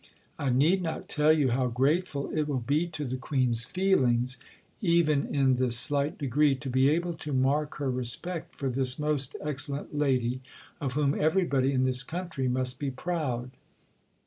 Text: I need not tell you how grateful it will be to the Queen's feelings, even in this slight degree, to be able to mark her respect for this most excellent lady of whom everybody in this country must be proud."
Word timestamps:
I 0.39 0.49
need 0.49 0.81
not 0.81 1.07
tell 1.07 1.31
you 1.31 1.49
how 1.49 1.67
grateful 1.67 2.31
it 2.31 2.47
will 2.47 2.61
be 2.65 2.87
to 2.87 3.05
the 3.05 3.17
Queen's 3.17 3.65
feelings, 3.65 4.37
even 4.81 5.27
in 5.27 5.57
this 5.57 5.77
slight 5.77 6.17
degree, 6.17 6.55
to 6.55 6.71
be 6.71 6.89
able 6.89 7.13
to 7.13 7.31
mark 7.31 7.75
her 7.77 7.91
respect 7.91 8.55
for 8.55 8.67
this 8.67 8.97
most 8.97 9.35
excellent 9.41 9.95
lady 9.95 10.41
of 10.79 10.93
whom 10.93 11.13
everybody 11.13 11.71
in 11.71 11.83
this 11.83 12.01
country 12.01 12.47
must 12.47 12.79
be 12.79 12.89
proud." 12.89 13.51